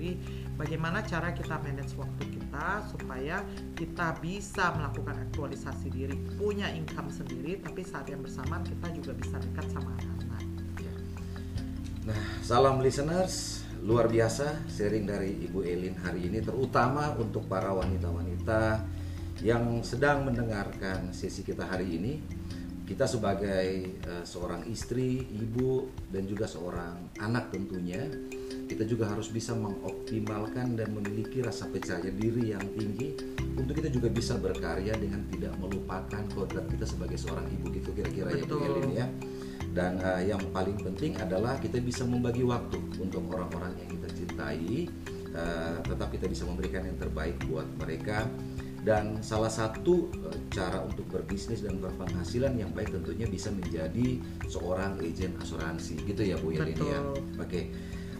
Jadi 0.04 0.20
bagaimana 0.60 1.00
cara 1.00 1.32
kita 1.32 1.56
manage 1.64 1.96
waktu 1.96 2.36
kita 2.36 2.84
supaya 2.92 3.40
kita 3.72 4.20
bisa 4.20 4.76
melakukan 4.76 5.16
aktualisasi 5.16 5.88
diri, 5.88 6.12
punya 6.36 6.68
income 6.76 7.08
sendiri, 7.08 7.56
tapi 7.64 7.80
saat 7.88 8.12
yang 8.12 8.20
bersamaan 8.20 8.60
kita 8.68 8.92
juga 8.92 9.16
bisa 9.16 9.40
dekat 9.40 9.64
sama 9.72 9.96
anak-anak. 9.96 10.44
Nah, 12.04 12.20
salam 12.44 12.84
listeners, 12.84 13.64
luar 13.80 14.12
biasa 14.12 14.68
sharing 14.68 15.08
dari 15.08 15.40
Ibu 15.48 15.64
Elin 15.64 15.96
hari 15.96 16.28
ini, 16.28 16.44
terutama 16.44 17.16
untuk 17.16 17.48
para 17.48 17.72
wanita-wanita 17.72 18.84
yang 19.40 19.80
sedang 19.80 20.28
mendengarkan 20.28 21.16
sesi 21.16 21.40
kita 21.40 21.64
hari 21.64 21.96
ini. 21.96 22.14
Kita 22.84 23.08
sebagai 23.08 23.96
uh, 24.04 24.20
seorang 24.28 24.68
istri, 24.68 25.24
ibu, 25.32 25.88
dan 26.12 26.28
juga 26.28 26.44
seorang 26.44 27.16
anak 27.16 27.48
tentunya 27.48 28.04
kita 28.64 28.84
juga 28.88 29.12
harus 29.12 29.28
bisa 29.28 29.52
mengoptimalkan 29.52 30.74
dan 30.74 30.88
memiliki 30.96 31.44
rasa 31.44 31.68
percaya 31.68 32.08
diri 32.08 32.56
yang 32.56 32.64
tinggi 32.72 33.12
untuk 33.54 33.78
kita 33.78 33.92
juga 33.92 34.08
bisa 34.10 34.34
berkarya 34.40 34.96
dengan 34.98 35.22
tidak 35.30 35.54
melupakan 35.60 36.22
kodrat 36.34 36.66
kita 36.66 36.88
sebagai 36.88 37.20
seorang 37.20 37.46
ibu 37.52 37.70
gitu 37.70 37.90
kira-kira 37.94 38.34
ya 38.34 38.44
Bu 38.48 38.58
Elin 38.58 38.90
ya. 38.90 39.06
Dan 39.74 39.98
uh, 39.98 40.22
yang 40.22 40.38
paling 40.54 40.78
penting 40.78 41.18
adalah 41.18 41.58
kita 41.58 41.82
bisa 41.82 42.06
membagi 42.06 42.46
waktu 42.46 42.78
untuk 43.02 43.26
orang-orang 43.30 43.74
yang 43.82 43.88
kita 43.98 44.08
cintai 44.14 44.86
uh, 45.34 45.82
tetap 45.82 46.14
kita 46.14 46.26
bisa 46.30 46.46
memberikan 46.46 46.86
yang 46.86 46.98
terbaik 46.98 47.34
buat 47.50 47.66
mereka. 47.82 48.26
Dan 48.84 49.24
salah 49.24 49.48
satu 49.48 50.12
uh, 50.22 50.38
cara 50.52 50.84
untuk 50.84 51.10
berbisnis 51.10 51.64
dan 51.64 51.82
berpenghasilan 51.82 52.54
yang 52.54 52.70
baik 52.70 52.94
tentunya 52.94 53.26
bisa 53.26 53.50
menjadi 53.50 54.22
seorang 54.46 55.00
agen 55.02 55.34
asuransi 55.42 56.04
gitu 56.06 56.22
ya 56.22 56.38
Bu 56.38 56.54
Elin 56.54 56.78
ya. 56.78 57.00
Oke. 57.02 57.42
okay. 57.42 57.64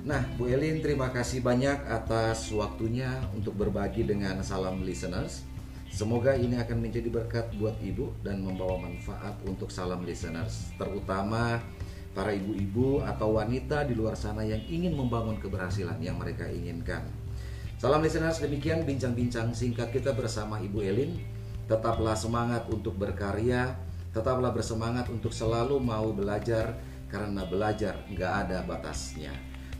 Nah, 0.05 0.21
Bu 0.37 0.53
Elin, 0.53 0.85
terima 0.85 1.09
kasih 1.09 1.41
banyak 1.41 1.89
atas 1.89 2.53
waktunya 2.53 3.25
untuk 3.33 3.57
berbagi 3.57 4.05
dengan 4.05 4.37
salam 4.45 4.85
listeners. 4.85 5.49
Semoga 5.89 6.37
ini 6.37 6.61
akan 6.61 6.77
menjadi 6.77 7.09
berkat 7.09 7.49
buat 7.57 7.73
Ibu 7.81 8.21
dan 8.21 8.45
membawa 8.45 8.85
manfaat 8.85 9.41
untuk 9.49 9.73
salam 9.73 10.05
listeners, 10.05 10.77
terutama 10.77 11.57
para 12.13 12.37
ibu-ibu 12.37 13.01
atau 13.01 13.41
wanita 13.41 13.89
di 13.89 13.97
luar 13.97 14.13
sana 14.13 14.45
yang 14.45 14.61
ingin 14.69 14.93
membangun 14.93 15.41
keberhasilan 15.41 15.97
yang 16.05 16.21
mereka 16.21 16.53
inginkan. 16.53 17.01
Salam 17.81 18.05
listeners, 18.05 18.45
demikian 18.45 18.85
bincang-bincang 18.85 19.57
singkat 19.57 19.89
kita 19.89 20.13
bersama 20.13 20.61
Ibu 20.61 20.85
Elin. 20.85 21.17
Tetaplah 21.65 22.13
semangat 22.13 22.69
untuk 22.69 22.93
berkarya, 23.01 23.73
tetaplah 24.13 24.53
bersemangat 24.53 25.09
untuk 25.09 25.33
selalu 25.33 25.81
mau 25.81 26.13
belajar, 26.13 26.77
karena 27.09 27.49
belajar 27.49 28.05
nggak 28.13 28.33
ada 28.45 28.69
batasnya. 28.69 29.54